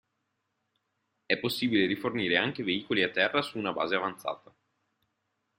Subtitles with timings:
[1.27, 4.51] È possibile rifornire anche veicoli a terra su una base avanzata.